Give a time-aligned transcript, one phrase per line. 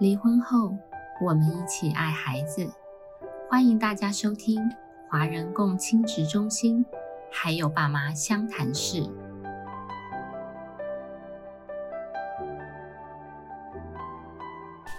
[0.00, 0.76] 离婚后，
[1.20, 2.68] 我们一起爱孩子。
[3.48, 4.60] 欢迎大家收听
[5.08, 6.84] 华人共亲职中心，
[7.30, 9.08] 还有爸妈相谈室。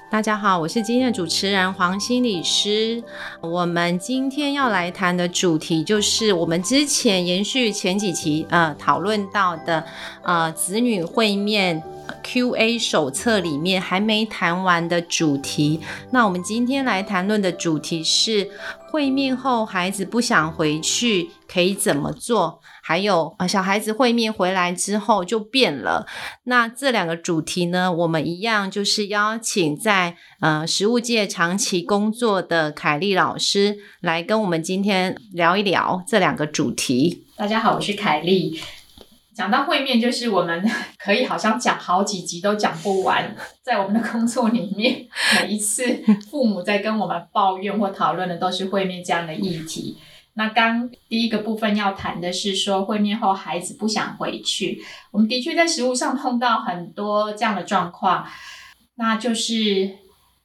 [0.10, 3.04] 大家好，我是今天的主持人黄心理师。
[3.41, 9.84] 我们今天要来谈的主题就是我们之前延续前几期呃讨论到的
[10.23, 11.84] 呃子女会面
[12.25, 15.79] Q&A 手册里面还没谈完的主题。
[16.11, 18.50] 那我们今天来谈论的主题是
[18.89, 22.60] 会面后孩子不想回去可以怎么做？
[22.82, 26.07] 还有啊，小孩子会面回来之后就变了。
[26.46, 37.26] 那这两个主题呢，我们一样就是邀请在呃食物界长期工作的凯丽老师来跟我们今天聊一聊这两个主题。
[37.38, 38.59] 大家好，我是凯丽。
[39.36, 40.66] 讲到会面，就是我们
[40.98, 43.36] 可以好像讲好几集都讲不完。
[43.62, 45.06] 在我们的工作里面，
[45.42, 45.84] 每一次
[46.32, 49.98] 父母在跟我们抱怨或讨论的都是会面这样的议题。
[50.36, 54.82] 那刚第一个部分要谈的是说，会面后孩子不想回去。
[55.12, 58.26] 我们的确在实务上碰到很多这样的状况，
[58.96, 59.98] 那就是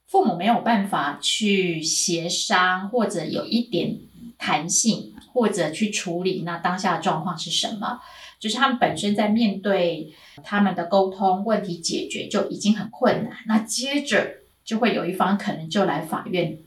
[0.06, 3.98] 父母没有办法去协商，或者有一点
[4.38, 8.00] 弹性，或者去处理那当下的状况是什么。
[8.38, 16.58] 就是他们本身在面对他们的沟通问题解决就已经很困难，那接着就会有一方可能就来法院。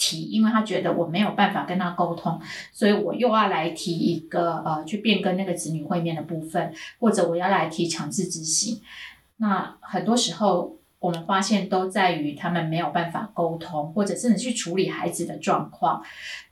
[0.00, 2.40] 提，因为他觉得我没有办法跟他沟通，
[2.72, 8.80] 所以我又要来提一个呃，去变更那个子女会面的部分，或者我要来提强制执行。
[9.38, 16.02] 那很多时候我们发现都在于他们没有办法沟通，或者甚至去处理孩子的状况。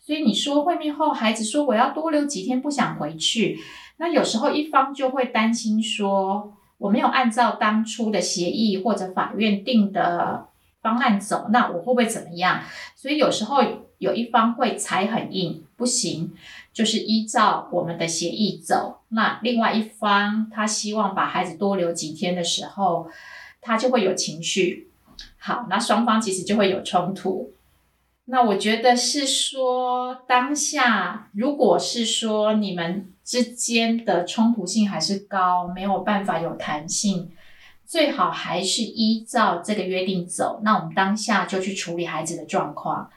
[0.00, 3.58] 所以你说会面后，孩子说我要多留几天，不想回去，
[3.96, 10.48] 那有时候一方就会担心说我没有按照当初的协议或者法院定的。
[10.82, 12.60] 方案走，那我会不会怎么样？
[12.94, 13.56] 所以有时候
[13.98, 16.32] 有一方会踩很硬，不行，
[16.72, 19.00] 就是依照我们的协议走。
[19.08, 23.08] 那另外一方他希望把孩子多留几天的时候，
[23.66, 24.88] 他就会有情绪。
[25.38, 27.52] 好，那双方其实就会有冲突。
[28.26, 37.30] 那我觉得是说，当下如果是说你们之间的冲突性还是高，没有办法有弹性。
[37.84, 40.60] 最好还是依照这个约定走。
[40.64, 43.08] 那我们当下就去处理孩子的状况。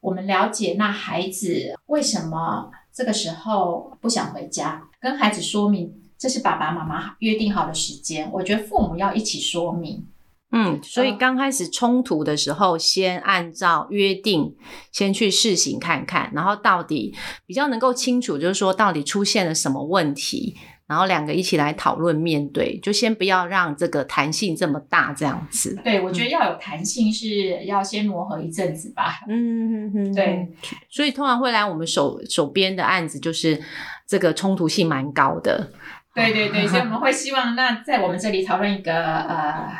[0.00, 8.30] 我们了解那孩子为什么这个时候不想回家，跟孩子说明这是爸爸妈妈约定好的时间。
[8.30, 10.06] 我觉得父母要一起说明。
[10.52, 14.54] 嗯，所以刚开始冲突的时候，先按照约定
[14.92, 17.14] 先去试行看看，然后到底
[17.46, 20.56] 比较能够清楚，就是说到底出现了什么问题。
[20.88, 25.80] 然后两个一起来讨论面对，就先不要让这个弹性这么大，这样子。
[25.84, 29.20] 对，我觉得要有弹性，是要先磨合一阵子吧。
[29.28, 30.48] 嗯嗯嗯，对。
[30.88, 33.62] 所以通常会来我们手手边的案子，就是
[34.04, 35.70] 这个冲突性蛮高的。
[36.14, 39.72] 对对对，所以我们会希望那在我们这里讨论一个呃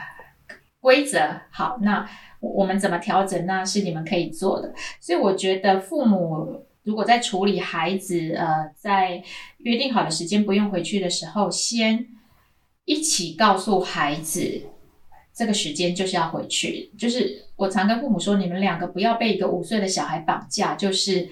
[0.80, 1.18] 规则。
[1.50, 2.08] 好，那
[2.40, 3.64] 我们怎么调整呢？
[3.64, 4.72] 是你们可以做的。
[5.00, 6.66] 所以我觉得父母。
[6.82, 9.22] 如果在处理孩子，呃，在
[9.58, 12.06] 约定好的时间不用回去的时候，先
[12.86, 14.62] 一起告诉孩子，
[15.34, 16.90] 这个时间就是要回去。
[16.98, 21.28] 就是我常跟父母说，你们两个不要被一个五岁的小孩绑架，就是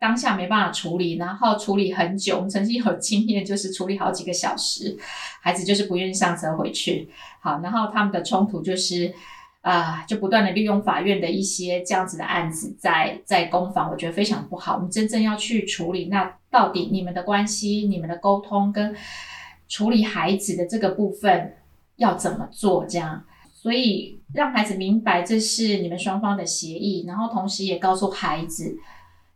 [0.00, 2.36] 当下没办法处理，然后处理很久。
[2.36, 4.96] 我们曾经有经验，就是处理好几个小时，
[5.42, 7.08] 孩子就是不愿意上车回去。
[7.40, 9.14] 好，然后他们的冲突就是。
[9.60, 14.76] 啊，就不断的利用法院的一些这样子的案子，在在攻防，我觉得非常不好。
[14.76, 18.94] 我们真正要去处理，那到底你们的关系、你们的沟通跟
[19.68, 21.56] 处理孩子的这个部分
[21.96, 22.86] 要怎么做？
[22.86, 28.78] 这样，所以让孩子明白这是你们双方的协议，然后同时也告诉孩子。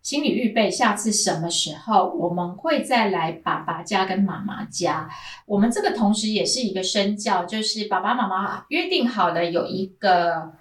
[0.03, 5.09] 心理预备，下次什么时候我们会再来爸爸家跟妈妈家？
[5.47, 10.53] 我们这个同时也是一个身教，就是爸爸妈妈约定好的有一个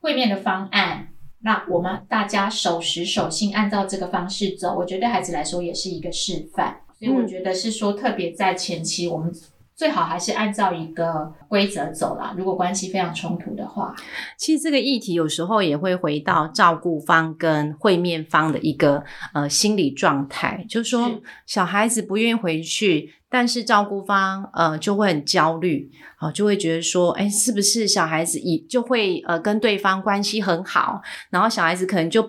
[0.00, 1.08] 会面的方案，
[1.40, 6.80] 那我们大家守时守信，按照这个方式走，我觉得对孩子来说也是一个示范。
[6.98, 9.32] 所以我觉得是说，特别在前期我们。
[9.78, 12.34] 最好还是按照一个规则走啦。
[12.36, 13.94] 如果关系非常冲突的话，
[14.36, 25.88] 其实这个议题有时候也会回到照顾方跟会面方的一个呃心理状态，就是说小孩子不愿意回去，但是照顾方呃就会很焦虑，
[26.20, 31.00] 哦就会觉得说，哎，是不是小孩子以就会呃跟对方关系很好，
[31.30, 32.28] 然后小孩子可能就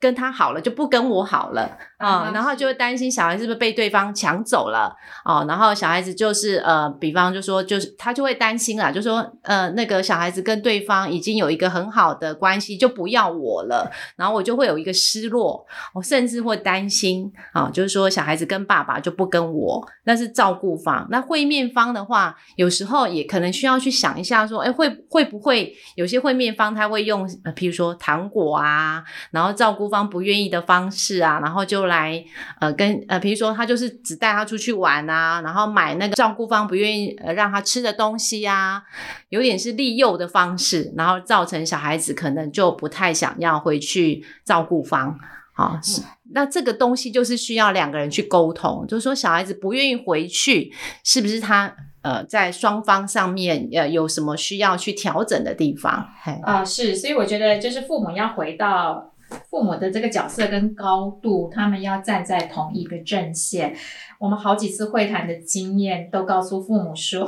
[0.00, 4.94] 跟他好了，就不跟我好了啊、啊然后就会担心小孩是不是被对方抢走了
[5.24, 21.08] 哦，然后小孩子就是呃，比方就说就是他就会担心啦，就说呃那个小孩子跟对方已经有一个很好的关系，就不要我了，然后我就会有一个失落，我甚至会担心啊、就是说小孩子跟爸爸就不跟我，那是照顾方。
[21.10, 32.24] 那会面方的话，有时候也可能需要去想一下，说，哎，会会不会有些会面方他会用，呃，譬如说糖果啊，然后照顾方不愿意的方式啊，然后就来
[32.60, 38.82] 呃跟呃，比如说他就是只带他出去玩啊，然后买那个照顾方不愿意呃让他吃的东西啊，
[39.28, 45.18] 有点是利诱的方式，然后造成小孩子可能就不太想要回去照顾方。
[45.52, 50.72] 好、是那这个东西就是需要两个人去沟通，就是说小孩子不愿意回去，
[51.02, 56.08] 是不是他呃在双方上面呃有什么需要去调整的地方？
[56.42, 59.12] 啊、是，所以我觉得就是父母要回到
[59.50, 63.74] 父母的这个角色跟高度，他们要站在同一个阵线。
[64.18, 67.24] 我们好几次会谈的经验都告诉父母说，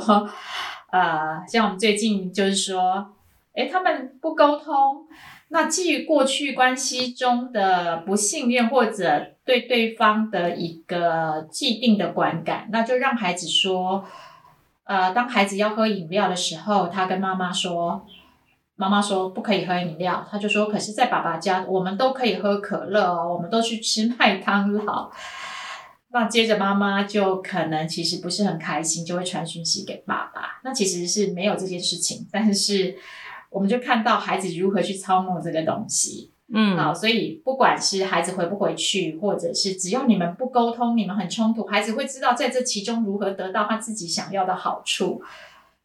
[0.91, 3.13] 呃，像我们最近就是说，
[3.53, 5.05] 诶，他们不沟通，
[5.49, 14.03] 那基于过去关系中的不信任或者对对方的一个既定的观感，那就让孩子说，
[14.91, 18.05] 呃，当孩子要喝饮料的时候，他跟妈妈说。
[18.75, 25.11] 妈妈说不可以喝饮料，他就说，可是，在爸爸家我们都可以喝可乐哦，我们都去吃麦当劳。
[26.09, 30.59] 那接着妈妈就可能其实不是很开心，就会传讯息给爸爸。
[30.63, 32.95] 那其实是没有这件事情，但是
[33.51, 36.33] 我们就看到孩子如何去操弄这个东西。
[36.53, 45.21] 嗯，好，所以不管是孩子回不回去，或者是只要你们不沟通，你们很冲突，孩子会知道在这其中如何得到他自己想要的好处。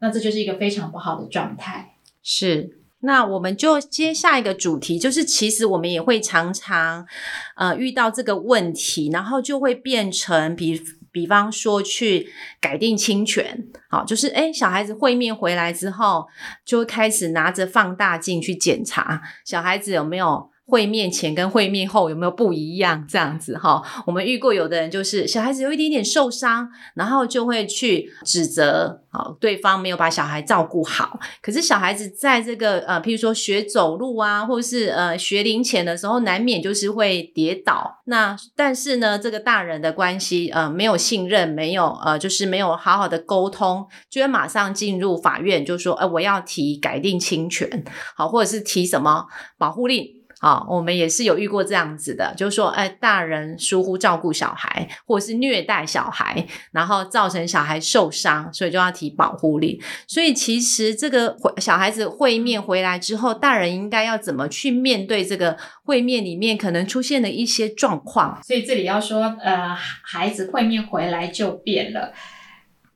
[0.00, 1.94] 那这就是一个非常不好的状态。
[2.22, 2.80] 是。
[3.00, 7.06] 那我们就接下一个主题，就是其实我们也会常常
[7.54, 10.82] 呃遇到这个问题，然后就会变成比
[11.12, 12.28] 比方说去
[12.60, 16.26] 改定侵权，好，就是诶小孩子会面回来之后，
[16.64, 20.50] 就会开始拿着放大镜去检查小孩子有没有。
[20.66, 23.06] 会面前跟会面后有没有不一样？
[23.08, 31.20] 这样子哈，我们遇过有的人就是小孩子有一点点受伤，然后就会去指责啊对方没有把小孩照顾好。
[31.40, 38.02] 可是小孩子在这个呃，譬如说学走路啊，或是呃学龄前的时候，难免就是会跌倒。
[38.06, 47.84] 那但是呢，这个大人的关系呃没有信任，没有呃就是没有好好的沟通，就会马上进入法院，就说呃我要提改定侵权，
[48.16, 49.26] 好，或者是提什么
[49.56, 50.15] 保护令。
[50.40, 59.80] 啊，我们也是有遇过这样子的，就是说，哎，大人疏忽照顾小孩，或者是虐待小孩，然后造成小孩受伤，所以就要提保护令。
[60.06, 68.38] 所以其实这个会小孩子会面回来之后，大人应该要怎么去面对这个会面里面可能出现的一些状况？
[68.42, 72.12] 所以这里要说，呃，孩子会面回来就变了。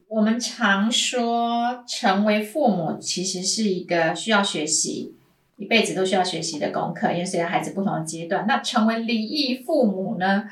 [0.09, 5.15] 我们常说，成为父母其实是一个需要学习。
[5.61, 10.45] 一辈子都需要学习的功课，因为随着孩子不同的阶段，那成为离异父母呢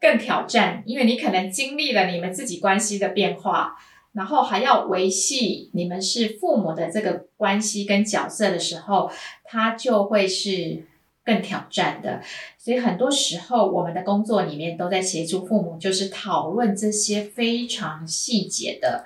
[0.00, 3.76] 更挑战，因为你可能经历了你们自己关系的变化，
[4.12, 9.08] 然后还要维系你们是父母的这个关系跟角色的时候，
[9.44, 10.84] 它就会是
[11.24, 12.20] 更挑战的。
[12.58, 19.04] 所以很多时候我们的工作里面都在协助父母，就是讨论这些非常细节的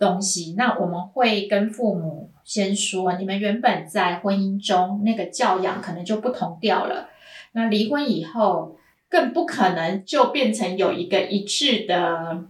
[0.00, 0.56] 东西。
[0.58, 2.32] 那我们会跟父母。
[2.42, 7.08] 先说，你们原本在婚姻中那个教养可能就不同调了，
[7.52, 8.76] 那离婚以后
[9.08, 12.42] 更不可能就变成有一个一致的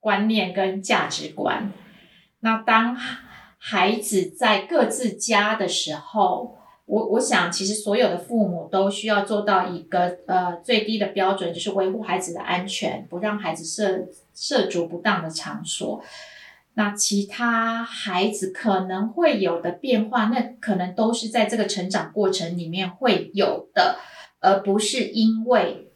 [0.00, 1.72] 观念跟价值观。
[2.40, 2.94] 那当
[3.56, 16.04] 孩子在各自家的时候，我我想其实所有的父母都需要做到一个呃最低的标准，就是维护孩子的安全，不让孩子涉涉足不当的场所。
[16.78, 23.98] 那其他孩子可能会有的变化，那可能都是在这个成长过程里面会有的，
[24.40, 25.88] 而不是因为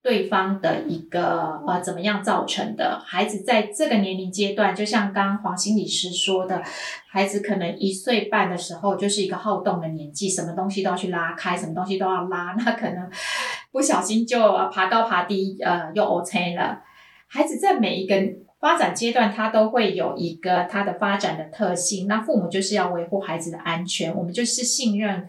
[0.00, 3.00] 对方的一个呃怎么样造成的。
[3.04, 6.62] 孩子在这个年龄阶段，就像刚黄心理师说的，
[7.08, 13.10] 孩子可能一岁半的时候就是一个好动的年纪，什么东西都要去拉开，什么东西都要拉， 那可能
[13.72, 14.40] 不小心就
[14.72, 16.80] 爬高爬低，呃，又 OK 了。
[17.26, 18.14] 孩子在每一个
[18.62, 22.06] 发展阶段，他都会有一个他的发展的特性。
[22.06, 25.28] 那父母就是要维护孩子的安全，我们就是信任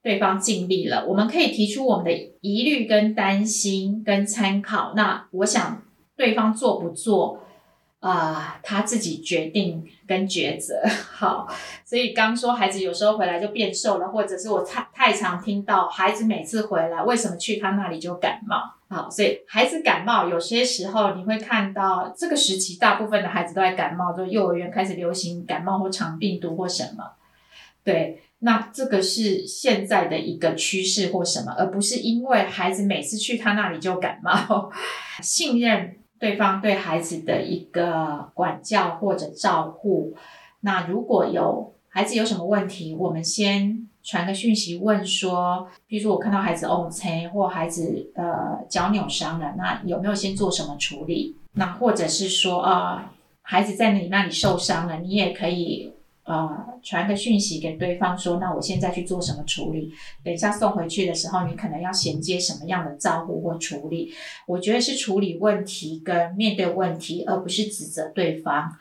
[0.00, 1.04] 对方尽力了。
[1.08, 4.92] 我们可以提出我们的疑虑、跟担心、跟参考。
[4.94, 5.82] 那我想
[6.14, 7.40] 对方做不做，
[7.98, 10.80] 啊、他自己决定跟抉择。
[11.10, 11.48] 好，
[11.84, 18.75] 所以刚说孩子有时候回来就变瘦了，或者是我太太常听到孩子每次回来为什么去他那里就感冒。
[18.88, 27.04] 好，所以孩子感冒有些时候你会看到这个时期大部分的孩子都在感冒，就幼儿园开始流行感冒或肠病毒或什么。
[27.82, 34.70] 对，那这个是现在的一个趋势或什么，而不是因为孩子每次去他那里就感冒。
[35.22, 40.16] 信任对方对孩子的一个管教或者照护。
[40.60, 51.34] 那如果有孩子有什么问题，我们先传个讯息问说，比如说我看到孩子 O C 或孩子呃脚扭伤了，那有没有先做什么处理？
[51.54, 59.92] 那或者是说啊、孩子在你那里受伤了，你也可以呃传个讯息给对方说，那我现在去做什么处理？
[60.22, 64.12] 等一下送回去的时候，你可能要衔接什么样的照顾或处理？
[64.46, 68.76] 我觉得是处理问题跟面对问题，而不是指责对方。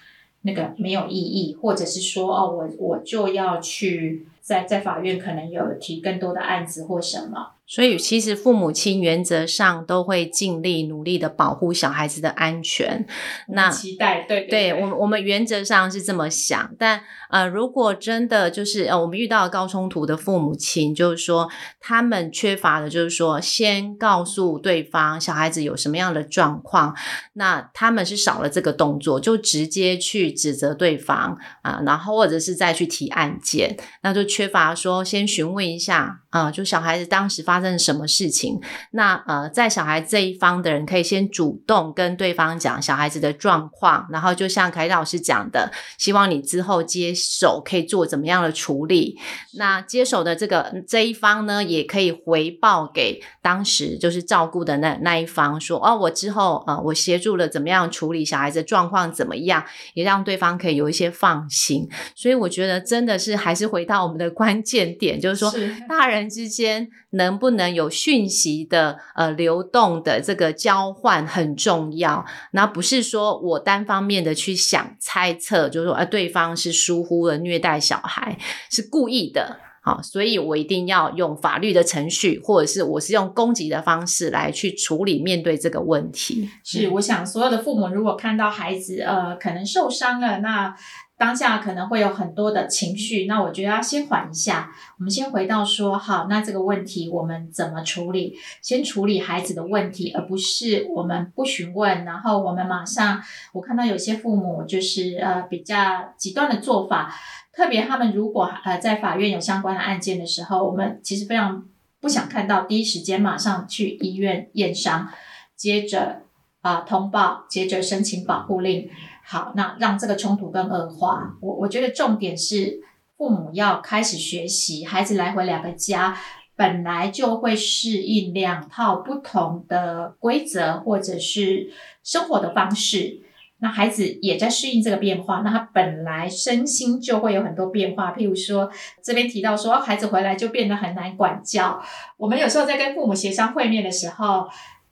[0.47, 7.54] 那个没有意义，或者是说哦，我我就要去在在法院可能有提更多的案子或什么。
[7.67, 13.05] 所以其实父母亲原则上都会尽力努力的保护小孩子的安全。
[13.49, 26.95] 那期待对对对我们，我们原则上是这么想，但呃，如果真的就是呃，我们遇到高冲突的父母亲，就是说他们缺乏的，就是说先告诉对方小孩子有什么样的状况，
[27.33, 38.59] 那他们是少了这个动作，就直接去指责对方啊、然后或者是再去提案件，那就缺乏说先询问一下啊、就小孩子当时发生什么事情，
[38.91, 49.17] 那呃，在小孩这一方的人可以先主动跟对方讲小孩子的状况，然后就像凯老师讲的，希望你之后接手可以做怎么样的处理。
[49.57, 61.87] 那接手的这个这一方呢，也可以回报给当时就是照顾的那那一方说，哦，我之后呃，我协助了怎么样处理小孩子的状况怎么样，也让对方可以有一些放心。
[62.15, 72.25] 所以我觉得真的是还是回到我们的关键点，就是说是大人之间能不不能有讯息的呃流动的这个交换很重要。
[72.53, 78.39] 那不是说我单方面的去想猜测，就是说呃对方是疏忽了虐待小孩，
[78.71, 79.59] 是故意的。
[79.83, 86.49] 好，所以我一定要用法律的程序，或者是我是用攻击的方式来去处理面对这个问题。
[86.63, 90.75] 是，我想所有的父母如果看到孩子呃可能受伤了，那
[91.17, 94.69] 当下可能会有很多的情绪，那我觉得要先缓一下，
[94.99, 98.37] 我们先回到说好，那这个问题我们怎么处理？
[98.61, 103.21] 先处理孩子的问题，而不是我们不询问，然后我们马上，
[103.53, 107.15] 我看到有些父母就是呃比较极端的做法，
[107.53, 111.63] 特别他们如果呃在法院有相关的案件的时候，我们其实非常
[112.01, 115.07] 不想看到第一时间马上去医院验伤，
[115.55, 116.23] 接着
[116.61, 118.89] 啊、通报，接着申请保护令。
[119.25, 121.35] 好，那让这个冲突更恶化。
[121.41, 122.79] 我我觉得重点是
[123.17, 126.17] 父母要开始学习，孩子来回两个家。
[126.57, 131.69] 本来就会适应两套不同的规则或者是
[132.01, 133.19] 生活的方式，
[133.57, 138.13] 那孩子也在适应这个变化，那他本来身心就会有很多变化。
[138.13, 138.71] 譬如说，
[139.03, 141.83] 这边提到说，哦孩子回来就变得很难管教。
[142.15, 144.47] 我们有时候在跟父母协商会面的时候，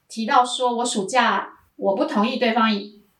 [0.06, 2.70] 提到说我暑假我不同意对方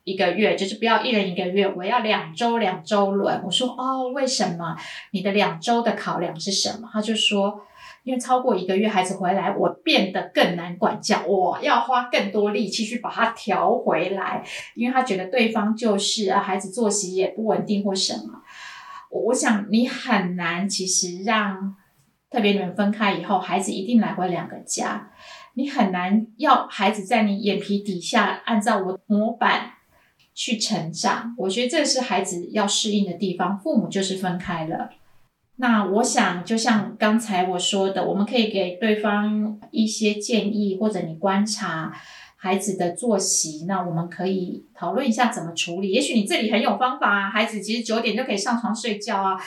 [0.04, 3.42] 一个月，就是不要一人一个月，我要两周两周轮。
[3.44, 4.76] 我说哦，为什么？
[5.11, 6.88] 你的两周的考量是什么？
[6.92, 7.66] 他就说。
[8.02, 14.44] 因为超过一个月，孩子回来，我变得更难管教，我要花更多力气去把他调回来，
[14.75, 18.42] 因为他觉得对方就是啊，孩子作息也不稳定或什么。
[19.11, 21.75] 我我想你很难，其实让
[22.30, 25.11] 特别你们分开以后，孩子一定来回两个家，
[25.54, 29.70] 你很难要孩子在你眼皮底下按照我模板
[30.35, 31.35] 去成长。
[31.38, 34.91] 我觉得这是孩子要适应的地方，父母就是分开了。
[35.57, 41.93] 那我想，就像刚才我说的，我们可以给对方一些建议，或者你观察
[42.37, 45.93] 孩子的作息，那我们可以讨论一下怎么处理。
[45.93, 49.41] 也许你这里很有方法啊，孩子其实九点就可以上床睡觉啊。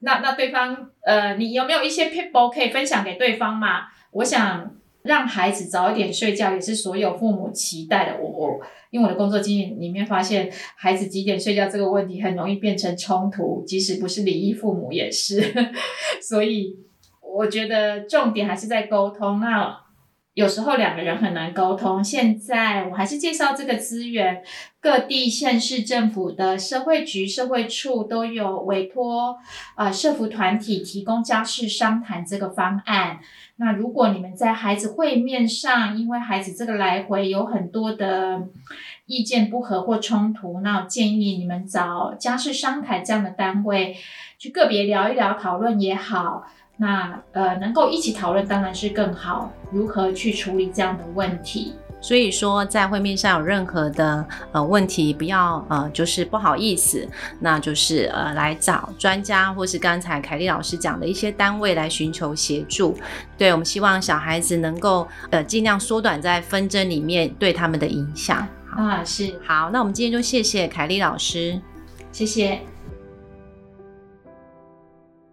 [0.00, 3.84] 那那对方呃，你有没有一些 people 可以分享给对方嘛？
[4.10, 4.70] 我想
[5.02, 8.18] 让孩子早一点睡觉，也是所有父母期待的。
[8.22, 15.42] 我我因为我的工作经验里面发现，孩子几点睡觉这个问题很容易变成冲突，即使不是离异父母也是。
[16.22, 16.76] 所以
[17.20, 19.40] 我觉得重点还是在沟通。
[19.40, 19.81] 那
[20.34, 22.02] 有时候两个人很难沟通。
[22.02, 24.42] 现在我还是介绍这个资源，
[24.80, 29.36] 各地县市政府的社会局、社会处都有委托
[29.76, 33.20] 呃社服团体提供家事商谈这个方案。
[33.56, 38.48] 那如果你们在孩子会面上，因为孩子这个来回有很多的
[39.04, 43.94] 意见不合或冲突，那我建议你们找家事商谈这样的单位
[44.38, 46.46] 去个别聊一聊，讨论也好。
[46.82, 51.74] 那呃，能够一起讨论当然是更好，如何去处理这样的问题。
[52.00, 57.06] 所以说，在会面上有任何的呃问题，不要呃就是不好意思，
[57.38, 62.98] 那就是呃来找专家，或是刚才凯丽老师讲的一些单位来寻求协助。
[63.38, 68.44] 对我们希望小孩子能够呃尽量缩短在纷争里面对他们的影响。
[68.76, 71.60] 啊，是好，那我们今天就谢谢凯丽老师，
[72.10, 72.60] 谢谢。